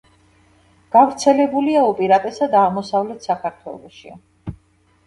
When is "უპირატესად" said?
1.91-2.59